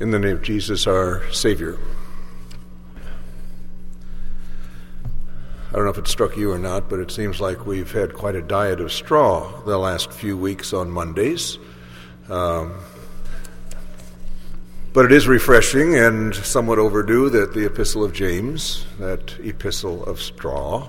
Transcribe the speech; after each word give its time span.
In 0.00 0.12
the 0.12 0.18
name 0.18 0.36
of 0.36 0.42
Jesus, 0.42 0.86
our 0.86 1.30
Savior. 1.30 1.76
I 5.68 5.74
don't 5.74 5.84
know 5.84 5.90
if 5.90 5.98
it 5.98 6.08
struck 6.08 6.38
you 6.38 6.52
or 6.52 6.58
not, 6.58 6.88
but 6.88 7.00
it 7.00 7.10
seems 7.10 7.38
like 7.38 7.66
we've 7.66 7.92
had 7.92 8.14
quite 8.14 8.34
a 8.34 8.40
diet 8.40 8.80
of 8.80 8.90
straw 8.92 9.60
the 9.66 9.76
last 9.76 10.10
few 10.10 10.38
weeks 10.38 10.72
on 10.72 10.90
Mondays. 10.90 11.58
Um, 12.30 12.80
but 14.94 15.04
it 15.04 15.12
is 15.12 15.28
refreshing 15.28 15.94
and 15.98 16.34
somewhat 16.34 16.78
overdue 16.78 17.28
that 17.28 17.52
the 17.52 17.66
Epistle 17.66 18.02
of 18.02 18.14
James, 18.14 18.86
that 18.98 19.38
epistle 19.40 20.02
of 20.04 20.22
straw, 20.22 20.88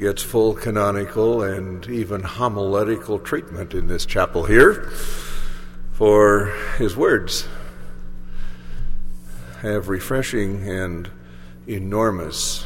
gets 0.00 0.24
full 0.24 0.54
canonical 0.54 1.40
and 1.44 1.86
even 1.86 2.24
homiletical 2.24 3.20
treatment 3.20 3.74
in 3.74 3.86
this 3.86 4.04
chapel 4.04 4.42
here 4.44 4.90
for 5.92 6.52
his 6.78 6.96
words 6.96 7.46
have 9.62 9.88
refreshing 9.88 10.68
and 10.68 11.10
enormous 11.66 12.64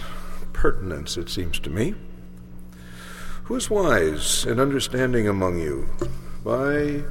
pertinence, 0.52 1.16
it 1.16 1.28
seems 1.28 1.58
to 1.60 1.70
me. 1.70 1.94
Who 3.44 3.56
is 3.56 3.70
wise 3.70 4.44
and 4.44 4.60
understanding 4.60 5.26
among 5.26 5.58
you? 5.58 5.88
By 6.44 7.02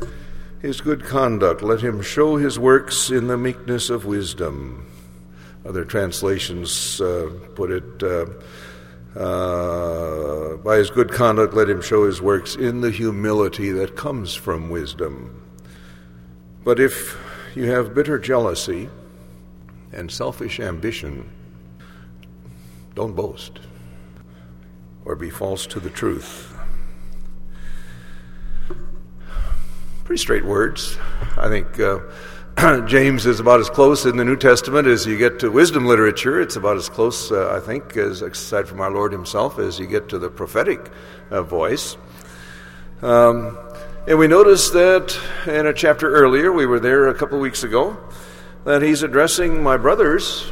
his 0.62 0.82
good 0.82 1.04
conduct, 1.04 1.62
let 1.62 1.82
him 1.82 2.02
show 2.02 2.38
his 2.38 2.60
works 2.60 3.10
in 3.10 3.28
the 3.28 3.38
meekness 3.38 3.90
of 3.90 4.06
wisdom. 4.06 4.86
Other 5.66 5.86
translations 5.86 7.02
uh, 7.02 7.32
put 7.56 7.72
it 7.72 8.04
uh, 8.04 8.26
uh, 9.20 10.58
by 10.58 10.78
his 10.78 10.90
good 10.90 11.12
conduct, 11.12 11.54
let 11.54 11.70
him 11.70 11.82
show 11.82 12.06
his 12.06 12.22
works 12.22 12.56
in 12.56 12.82
the 12.82 12.92
humility 12.92 13.72
that 13.72 13.96
comes 13.96 14.36
from 14.36 14.70
wisdom. 14.70 15.42
But 16.64 16.80
if 16.80 17.18
you 17.56 17.72
have 17.72 17.96
bitter 17.96 18.20
jealousy, 18.20 18.90
and 19.92 20.12
selfish 20.12 20.60
ambition, 20.60 21.30
don't 22.96 23.16
boast 23.16 23.60
or 25.06 25.16
be 25.16 25.30
false 25.30 25.66
to 25.68 25.80
the 25.80 25.90
truth. 25.90 26.54
Pretty 30.04 30.22
straight 30.22 30.46
words. 30.46 30.98
I 31.38 31.48
think 31.50 31.80
uh, 31.80 32.00
James 32.88 33.26
is 33.26 33.40
about 33.40 33.60
as 33.60 33.70
close 33.70 34.06
in 34.06 34.18
the 34.18 34.26
New 34.26 34.36
Testament 34.36 34.88
as 34.88 35.06
you 35.06 35.18
get 35.18 35.40
to 35.40 35.50
wisdom 35.50 35.86
literature. 35.86 36.42
It's 36.42 36.56
about 36.56 36.78
as 36.78 36.90
close, 36.90 37.32
uh, 37.32 37.56
I 37.56 37.66
think, 37.66 37.96
as 37.96 38.22
aside 38.22 38.68
from 38.68 38.82
our 38.82 38.92
Lord 38.92 39.12
Himself, 39.12 39.60
as 39.60 39.80
you 39.80 39.88
get 39.88 40.10
to 40.10 40.20
the 40.20 40.30
prophetic 40.30 40.92
uh, 41.32 41.42
voice. 41.44 41.96
Um, 43.02 43.58
and 44.08 44.20
we 44.20 44.28
noticed 44.28 44.74
that 44.74 45.18
in 45.48 45.68
a 45.68 45.74
chapter 45.74 46.12
earlier, 46.12 46.52
we 46.52 46.66
were 46.66 46.80
there 46.80 47.08
a 47.08 47.14
couple 47.14 47.38
of 47.38 47.42
weeks 47.42 47.64
ago, 47.64 47.98
that 48.66 48.82
he's 48.82 49.04
addressing 49.04 49.64
my 49.64 49.78
brothers, 49.78 50.52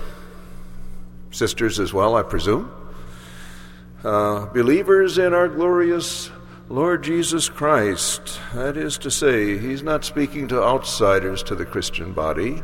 sisters 1.32 1.80
as 1.80 1.94
well, 1.94 2.16
I 2.16 2.24
presume, 2.24 2.72
uh, 4.04 4.46
believers 4.48 5.18
in 5.18 5.34
our 5.34 5.48
glorious 5.48 6.32
Lord 6.70 7.04
Jesus 7.04 7.50
Christ. 7.50 8.40
That 8.54 8.78
is 8.78 8.98
to 9.00 9.12
say, 9.12 9.58
he's 9.58 9.84
not 9.84 10.06
speaking 10.06 10.48
to 10.50 10.64
outsiders 10.64 11.44
to 11.44 11.56
the 11.56 11.66
Christian 11.66 12.14
body. 12.14 12.64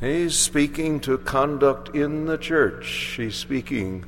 He's 0.00 0.38
speaking 0.38 1.00
to 1.00 1.18
conduct 1.18 1.94
in 1.94 2.26
the 2.26 2.38
church. 2.38 3.14
He's 3.16 3.36
speaking 3.36 4.04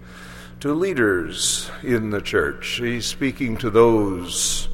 to 0.61 0.73
leaders 0.75 1.71
in 1.83 2.11
the 2.11 2.21
church. 2.21 2.79
He's 2.83 3.07
speaking 3.07 3.57
to 3.59 3.71
those 3.71 4.69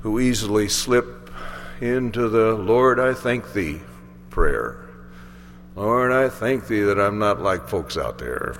who 0.00 0.20
easily 0.20 0.68
slip 0.68 1.30
into 1.80 2.28
the 2.28 2.54
Lord, 2.54 2.98
I 2.98 3.12
thank 3.12 3.52
thee 3.52 3.80
prayer. 4.30 4.85
Lord, 5.76 6.10
I 6.10 6.30
thank 6.30 6.68
thee 6.68 6.80
that 6.80 6.98
I'm 6.98 7.18
not 7.18 7.42
like 7.42 7.68
folks 7.68 7.98
out 7.98 8.16
there. 8.16 8.56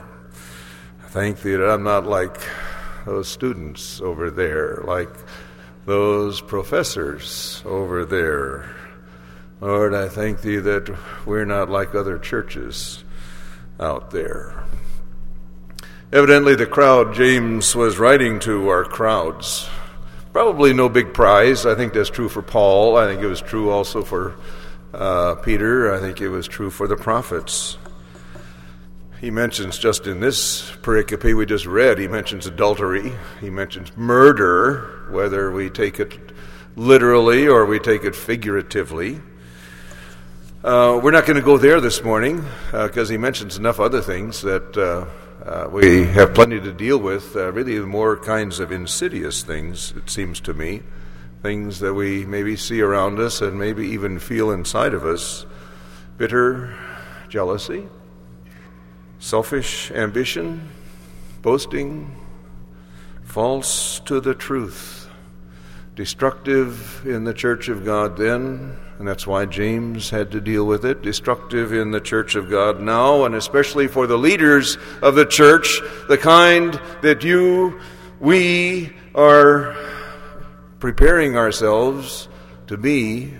I 1.03 1.09
thank 1.09 1.41
thee 1.41 1.57
that 1.57 1.67
I'm 1.67 1.83
not 1.83 2.05
like 2.05 2.37
those 3.07 3.27
students 3.27 4.03
over 4.03 4.31
there, 4.31 4.83
like 4.85 5.09
those 5.87 6.43
professors 6.43 7.63
over 7.65 8.05
there. 8.05 8.69
Lord, 9.63 9.95
I 9.95 10.11
thank 10.11 10.43
thee 10.43 10.59
that 10.59 10.95
we're 11.25 11.47
not 11.47 11.71
like 11.71 11.95
other 11.95 12.19
churches 12.19 13.03
out 13.81 14.11
there. 14.11 14.65
Evidently, 16.13 16.55
the 16.55 16.67
crowd 16.67 17.15
James 17.15 17.75
was 17.75 17.99
writing 17.99 18.41
to 18.41 18.69
are 18.69 18.85
crowds. 18.85 19.67
Probably 20.35 20.75
no 20.75 20.91
big 20.91 21.15
prize. 21.15 21.65
I 21.65 21.77
think 21.77 21.95
that's 21.95 22.11
true 22.11 22.29
for 22.29 22.43
Paul. 22.43 22.99
I 22.99 23.07
think 23.07 23.23
it 23.23 23.27
was 23.27 23.41
true 23.41 23.71
also 23.71 24.03
for 24.03 24.35
uh, 24.97 25.35
Peter. 25.37 25.93
I 25.93 26.01
think 26.01 26.21
it 26.21 26.29
was 26.29 26.49
true 26.49 26.71
for 26.71 26.89
the 26.89 26.97
prophets. 26.97 27.77
He 29.21 29.31
mentions 29.31 29.79
just 29.79 30.07
in 30.07 30.21
this 30.21 30.71
pericope 30.83 31.37
we 31.37 31.47
just 31.47 31.67
read, 31.67 31.99
he 31.99 32.09
mentions 32.09 32.47
adultery, 32.47 33.13
he 33.41 33.49
mentions 33.49 33.97
murder, 33.97 35.07
whether 35.11 35.51
we 35.51 35.71
take 35.71 35.99
it 36.01 36.19
literally 36.77 37.49
or 37.49 37.65
we 37.65 37.79
take 37.79 38.05
it 38.05 38.15
figuratively. 38.15 39.21
Uh, 40.63 41.01
we're 41.03 41.13
not 41.13 41.25
going 41.25 41.37
to 41.37 41.45
go 41.45 41.57
there 41.57 41.81
this 41.81 42.03
morning 42.03 42.45
because 42.71 43.09
uh, 43.09 43.13
he 43.13 43.17
mentions 43.17 43.57
enough 43.57 43.81
other 43.81 44.03
things 44.03 44.43
that 44.43 44.77
uh, 44.77 45.07
uh, 45.49 45.69
we 45.71 46.05
have 46.05 46.35
plenty 46.35 46.61
to 46.61 46.73
deal 46.73 46.99
with, 46.99 47.37
uh, 47.37 47.53
really, 47.53 47.79
more 47.79 48.17
kinds 48.17 48.61
of 48.61 48.71
insidious 48.71 49.43
things, 49.43 49.93
it 49.97 50.11
seems 50.11 50.41
to 50.41 50.53
me 50.53 50.83
things 51.47 51.79
that 51.79 51.95
we 51.95 52.27
maybe 52.27 52.57
see 52.57 52.81
around 52.81 53.21
us 53.21 53.41
and 53.41 53.57
maybe 53.57 53.87
even 53.87 54.19
feel 54.19 54.51
inside 54.51 54.93
of 54.93 55.05
us. 55.05 55.47
Bitter 56.19 56.77
jealousy, 57.29 57.87
selfish 59.21 59.93
ambition, 59.93 60.69
boasting, 61.43 62.17
false 63.23 64.01
to 64.01 64.19
the 64.21 64.35
truth, 64.35 65.09
destructive 65.95 67.07
in 67.07 67.23
the 67.23 67.35
church 67.35 67.69
of 67.69 67.85
God 67.85 68.17
then, 68.17 68.77
and 68.99 69.07
that's 69.07 69.25
why 69.25 69.47
James 69.47 70.11
had 70.11 70.33
to 70.33 70.41
deal 70.41 70.67
with 70.67 70.85
it, 70.85 71.01
destructive 71.01 71.73
in 71.73 71.93
the 71.93 72.01
church 72.01 72.35
of 72.35 72.51
God 72.51 72.81
now, 72.81 73.25
and 73.25 73.37
especially 73.37 73.87
for 73.87 74.09
the 74.09 74.19
leaders 74.19 74.79
of 75.01 75.15
the 75.15 75.27
church, 75.27 75.81
the 76.09 76.19
kind 76.19 76.81
that 77.03 77.23
you, 77.23 77.81
we 78.19 78.93
are 79.15 79.96
preparing 80.87 81.37
ourselves 81.37 82.29
to 82.69 82.77
be 82.77 83.35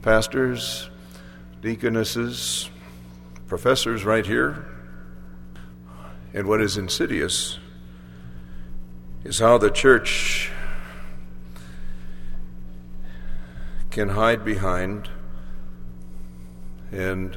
pastors, 0.00 0.88
deaconesses, 1.60 2.70
professors 3.46 4.02
right 4.02 4.24
here. 4.24 4.66
And 6.32 6.48
what 6.48 6.62
is 6.62 6.78
insidious 6.78 7.58
is 9.24 9.40
how 9.40 9.58
the 9.58 9.70
church 9.70 10.50
can 13.90 14.08
hide 14.08 14.42
behind 14.42 15.10
and 16.90 17.36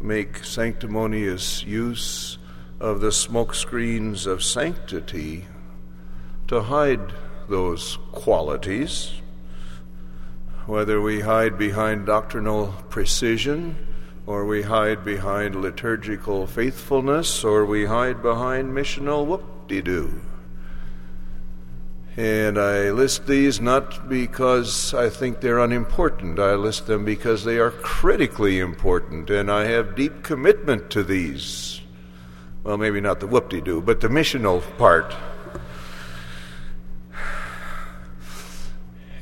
make 0.00 0.44
sanctimonious 0.44 1.64
use 1.64 2.38
of 2.78 3.00
the 3.00 3.10
smokescreens 3.10 4.28
of 4.28 4.44
sanctity 4.44 5.46
to 6.46 6.62
hide 6.62 7.12
those 7.50 7.98
qualities, 8.12 9.12
whether 10.66 11.00
we 11.00 11.20
hide 11.20 11.58
behind 11.58 12.06
doctrinal 12.06 12.68
precision, 12.88 13.76
or 14.26 14.46
we 14.46 14.62
hide 14.62 15.04
behind 15.04 15.56
liturgical 15.56 16.46
faithfulness, 16.46 17.44
or 17.44 17.66
we 17.66 17.84
hide 17.84 18.22
behind 18.22 18.72
missional 18.72 19.26
whoop 19.26 19.42
de 19.68 19.82
doo. 19.82 20.20
And 22.16 22.58
I 22.58 22.90
list 22.90 23.26
these 23.26 23.60
not 23.60 24.08
because 24.08 24.92
I 24.94 25.08
think 25.08 25.40
they're 25.40 25.58
unimportant. 25.58 26.38
I 26.38 26.54
list 26.54 26.86
them 26.86 27.04
because 27.04 27.44
they 27.44 27.58
are 27.58 27.70
critically 27.70 28.58
important, 28.58 29.30
and 29.30 29.50
I 29.50 29.64
have 29.64 29.96
deep 29.96 30.22
commitment 30.22 30.90
to 30.90 31.02
these. 31.02 31.80
Well, 32.62 32.76
maybe 32.76 33.00
not 33.00 33.20
the 33.20 33.26
whoop 33.26 33.48
de 33.48 33.60
doo, 33.60 33.80
but 33.80 34.00
the 34.00 34.08
missional 34.08 34.62
part. 34.76 35.14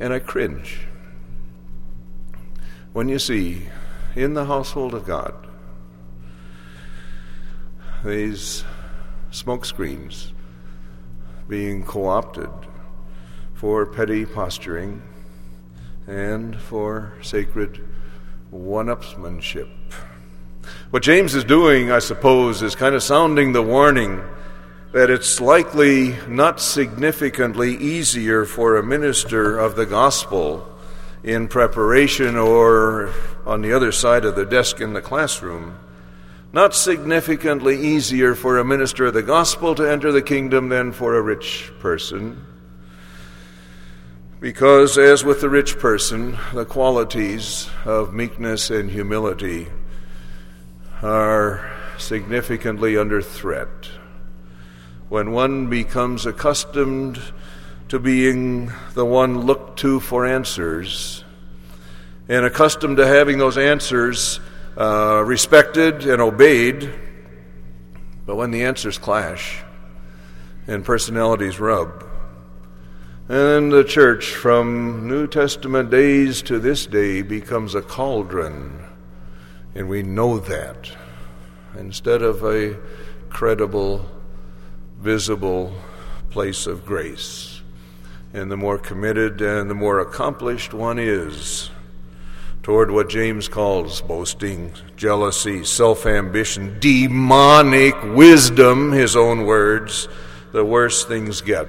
And 0.00 0.12
I 0.12 0.18
cringe 0.18 0.80
when 2.92 3.08
you 3.08 3.18
see 3.18 3.68
in 4.14 4.34
the 4.34 4.44
household 4.44 4.94
of 4.94 5.04
God 5.04 5.34
these 8.04 8.64
smoke 9.30 9.64
screens 9.64 10.32
being 11.48 11.84
co 11.84 12.06
opted 12.06 12.50
for 13.54 13.84
petty 13.86 14.24
posturing 14.24 15.02
and 16.06 16.58
for 16.60 17.14
sacred 17.22 17.84
one 18.50 18.86
upsmanship. 18.86 19.68
What 20.90 21.02
James 21.02 21.34
is 21.34 21.44
doing, 21.44 21.90
I 21.90 21.98
suppose, 21.98 22.62
is 22.62 22.74
kind 22.74 22.94
of 22.94 23.02
sounding 23.02 23.52
the 23.52 23.62
warning 23.62 24.22
that 24.92 25.10
it's 25.10 25.40
likely 25.40 26.16
not 26.26 26.60
significantly 26.60 27.76
easier 27.76 28.44
for 28.44 28.76
a 28.76 28.82
minister 28.82 29.58
of 29.58 29.76
the 29.76 29.84
gospel 29.84 30.66
in 31.22 31.46
preparation 31.46 32.36
or 32.36 33.12
on 33.44 33.60
the 33.60 33.72
other 33.72 33.92
side 33.92 34.24
of 34.24 34.34
the 34.34 34.46
desk 34.46 34.80
in 34.80 34.94
the 34.94 35.02
classroom. 35.02 35.78
Not 36.52 36.74
significantly 36.74 37.78
easier 37.78 38.34
for 38.34 38.56
a 38.56 38.64
minister 38.64 39.06
of 39.06 39.14
the 39.14 39.22
gospel 39.22 39.74
to 39.74 39.84
enter 39.84 40.10
the 40.10 40.22
kingdom 40.22 40.70
than 40.70 40.92
for 40.92 41.14
a 41.14 41.22
rich 41.22 41.70
person. 41.80 42.46
Because, 44.40 44.96
as 44.96 45.24
with 45.24 45.42
the 45.42 45.50
rich 45.50 45.78
person, 45.78 46.38
the 46.54 46.64
qualities 46.64 47.68
of 47.84 48.14
meekness 48.14 48.70
and 48.70 48.90
humility 48.90 49.66
are 51.02 51.70
significantly 51.98 52.96
under 52.96 53.20
threat. 53.20 53.90
When 55.08 55.32
one 55.32 55.70
becomes 55.70 56.26
accustomed 56.26 57.18
to 57.88 57.98
being 57.98 58.70
the 58.92 59.06
one 59.06 59.40
looked 59.46 59.78
to 59.78 60.00
for 60.00 60.26
answers, 60.26 61.24
and 62.28 62.44
accustomed 62.44 62.98
to 62.98 63.06
having 63.06 63.38
those 63.38 63.56
answers 63.56 64.38
uh, 64.76 65.22
respected 65.24 66.06
and 66.06 66.20
obeyed, 66.20 66.92
but 68.26 68.36
when 68.36 68.50
the 68.50 68.64
answers 68.64 68.98
clash 68.98 69.62
and 70.66 70.84
personalities 70.84 71.58
rub, 71.58 72.04
and 73.30 73.72
the 73.72 73.84
church 73.84 74.34
from 74.34 75.08
New 75.08 75.26
Testament 75.26 75.90
days 75.90 76.42
to 76.42 76.58
this 76.58 76.84
day 76.84 77.22
becomes 77.22 77.74
a 77.74 77.80
cauldron, 77.80 78.84
and 79.74 79.88
we 79.88 80.02
know 80.02 80.38
that, 80.38 80.90
instead 81.78 82.20
of 82.20 82.44
a 82.44 82.76
credible, 83.30 84.04
visible 85.00 85.72
place 86.30 86.66
of 86.66 86.84
grace. 86.84 87.62
And 88.32 88.50
the 88.50 88.56
more 88.56 88.78
committed 88.78 89.40
and 89.40 89.70
the 89.70 89.74
more 89.74 90.00
accomplished 90.00 90.74
one 90.74 90.98
is 90.98 91.70
toward 92.62 92.90
what 92.90 93.08
James 93.08 93.48
calls 93.48 94.02
boasting, 94.02 94.72
jealousy, 94.96 95.64
self 95.64 96.04
ambition, 96.04 96.78
demonic 96.80 97.94
wisdom, 98.02 98.92
his 98.92 99.16
own 99.16 99.46
words, 99.46 100.06
the 100.52 100.64
worse 100.64 101.04
things 101.04 101.40
get 101.40 101.68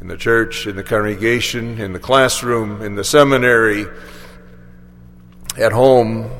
in 0.00 0.08
the 0.08 0.16
church, 0.16 0.66
in 0.66 0.76
the 0.76 0.84
congregation, 0.84 1.80
in 1.80 1.92
the 1.92 1.98
classroom, 1.98 2.82
in 2.82 2.94
the 2.94 3.02
seminary, 3.02 3.86
at 5.58 5.72
home, 5.72 6.30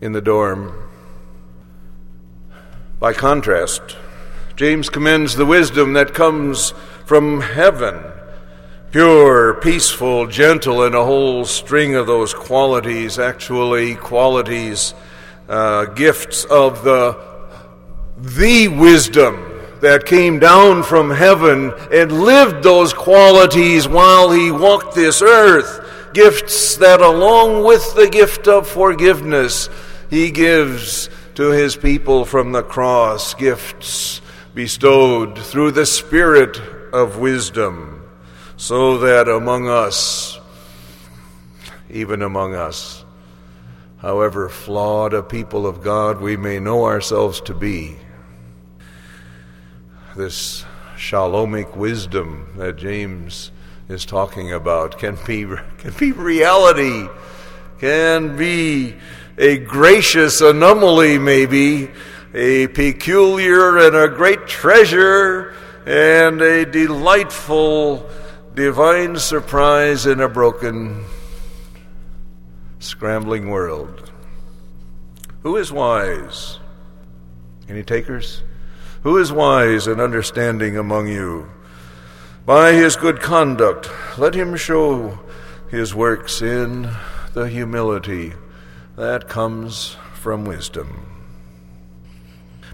in 0.00 0.12
the 0.12 0.20
dorm. 0.20 0.72
By 3.00 3.12
contrast, 3.12 3.96
James 4.58 4.90
commends 4.90 5.36
the 5.36 5.46
wisdom 5.46 5.92
that 5.92 6.12
comes 6.12 6.72
from 7.04 7.40
heaven 7.40 8.02
pure, 8.90 9.54
peaceful, 9.54 10.26
gentle, 10.26 10.82
and 10.82 10.96
a 10.96 11.04
whole 11.04 11.44
string 11.44 11.94
of 11.94 12.08
those 12.08 12.34
qualities, 12.34 13.20
actually, 13.20 13.94
qualities, 13.94 14.94
uh, 15.48 15.84
gifts 15.84 16.44
of 16.46 16.82
the, 16.82 17.16
the 18.16 18.66
wisdom 18.66 19.60
that 19.80 20.04
came 20.04 20.40
down 20.40 20.82
from 20.82 21.12
heaven 21.12 21.72
and 21.92 22.10
lived 22.10 22.64
those 22.64 22.92
qualities 22.92 23.86
while 23.86 24.32
he 24.32 24.50
walked 24.50 24.92
this 24.92 25.22
earth. 25.22 26.10
Gifts 26.14 26.74
that, 26.78 27.00
along 27.00 27.62
with 27.62 27.94
the 27.94 28.08
gift 28.08 28.48
of 28.48 28.66
forgiveness, 28.66 29.68
he 30.10 30.32
gives 30.32 31.08
to 31.36 31.52
his 31.52 31.76
people 31.76 32.24
from 32.24 32.50
the 32.50 32.64
cross. 32.64 33.34
Gifts 33.34 34.20
bestowed 34.58 35.38
through 35.38 35.70
the 35.70 35.86
Spirit 35.86 36.60
of 36.92 37.16
wisdom, 37.16 38.02
so 38.56 38.98
that 38.98 39.28
among 39.28 39.68
us, 39.68 40.40
even 41.88 42.22
among 42.22 42.56
us, 42.56 43.04
however 43.98 44.48
flawed 44.48 45.14
a 45.14 45.22
people 45.22 45.64
of 45.64 45.80
God 45.80 46.20
we 46.20 46.36
may 46.36 46.58
know 46.58 46.86
ourselves 46.86 47.40
to 47.42 47.54
be, 47.54 47.98
this 50.16 50.64
shalomic 50.96 51.76
wisdom 51.76 52.48
that 52.56 52.74
James 52.74 53.52
is 53.88 54.04
talking 54.04 54.52
about 54.52 54.98
can 54.98 55.16
be, 55.24 55.46
can 55.78 55.92
be 55.96 56.10
reality, 56.10 57.06
can 57.78 58.36
be 58.36 58.96
a 59.38 59.58
gracious 59.58 60.40
anomaly, 60.40 61.16
maybe, 61.16 61.92
a 62.34 62.66
peculiar 62.68 63.78
and 63.78 63.96
a 63.96 64.08
great 64.08 64.46
treasure, 64.46 65.54
and 65.86 66.40
a 66.42 66.66
delightful 66.66 68.08
divine 68.54 69.16
surprise 69.16 70.04
in 70.04 70.20
a 70.20 70.28
broken, 70.28 71.04
scrambling 72.78 73.48
world. 73.48 74.10
Who 75.42 75.56
is 75.56 75.72
wise? 75.72 76.58
Any 77.68 77.82
takers? 77.82 78.42
Who 79.02 79.16
is 79.16 79.32
wise 79.32 79.86
and 79.86 80.00
understanding 80.00 80.76
among 80.76 81.08
you? 81.08 81.48
By 82.44 82.72
his 82.72 82.96
good 82.96 83.20
conduct, 83.20 83.90
let 84.18 84.34
him 84.34 84.56
show 84.56 85.20
his 85.70 85.94
works 85.94 86.42
in 86.42 86.90
the 87.34 87.48
humility 87.48 88.32
that 88.96 89.28
comes 89.28 89.96
from 90.14 90.44
wisdom. 90.44 91.17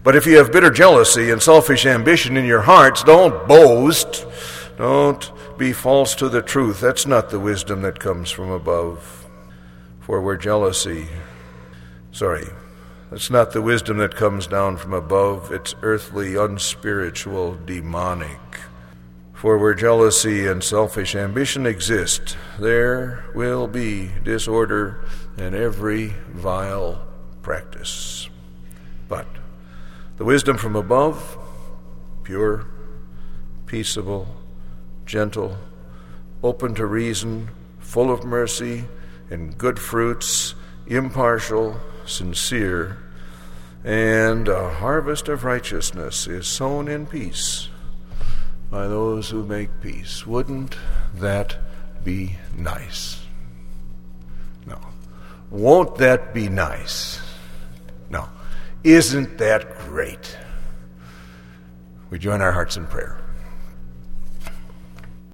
But 0.05 0.15
if 0.15 0.27
you 0.27 0.37
have 0.37 0.53
bitter 0.53 0.71
jealousy 0.71 1.31
and 1.31 1.43
selfish 1.43 1.87
ambition 1.87 2.37
in 2.37 2.45
your 2.45 2.61
hearts, 2.61 3.03
don't 3.03 3.49
boast. 3.49 4.27
Don't 4.77 5.33
be 5.57 5.73
false 5.73 6.15
to 6.17 6.29
the 6.29 6.43
truth. 6.43 6.79
That's 6.79 7.07
not 7.07 7.31
the 7.31 7.41
wisdom 7.41 7.81
that 7.83 7.99
comes 7.99 8.31
from 8.31 8.51
above. 8.51 9.27
For 10.01 10.21
where 10.21 10.37
jealousy, 10.37 11.09
sorry, 12.13 12.45
that's 13.11 13.31
not 13.31 13.53
the 13.53 13.63
wisdom 13.63 13.97
that 13.97 14.15
comes 14.15 14.47
down 14.47 14.77
from 14.77 14.93
above, 14.93 15.51
it's 15.51 15.75
earthly, 15.81 16.37
unspiritual, 16.37 17.59
demonic. 17.65 18.61
For 19.33 19.57
where 19.57 19.73
jealousy 19.73 20.47
and 20.47 20.63
selfish 20.63 21.15
ambition 21.15 21.65
exist, 21.65 22.37
there 22.59 23.25
will 23.35 23.69
be 23.69 24.11
disorder 24.23 25.03
and 25.39 25.55
every 25.55 26.09
vile 26.29 27.07
practice. 27.41 28.29
But 29.09 29.27
the 30.25 30.29
wisdom 30.29 30.57
from 30.57 30.75
above, 30.75 31.37
pure, 32.23 32.65
peaceable, 33.67 34.27
gentle, 35.05 35.59
open 36.43 36.75
to 36.75 36.87
reason, 36.87 37.51
full 37.79 38.11
of 38.11 38.25
mercy 38.25 38.85
and 39.29 39.59
good 39.59 39.79
fruits, 39.79 40.55
impartial, 40.87 41.79
sincere, 42.07 42.97
and 43.85 44.49
a 44.49 44.71
harvest 44.71 45.29
of 45.29 45.45
righteousness 45.45 46.27
is 46.27 46.47
sown 46.47 46.89
in 46.89 47.05
peace 47.05 47.69
by 48.71 48.89
those 48.89 49.29
who 49.29 49.45
make 49.45 49.83
peace. 49.83 50.27
Wouldn't 50.27 50.75
that 51.17 51.59
be 52.03 52.37
nice? 52.57 53.21
No. 54.65 54.79
Won't 55.51 55.97
that 55.97 56.33
be 56.33 56.49
nice? 56.49 57.24
Isn't 58.85 59.39
that 59.39 59.79
great? 59.79 60.37
We 62.11 62.19
join 62.19 62.43
our 62.43 62.53
hearts 62.53 62.77
in 62.77 62.87
prayer. 62.87 63.24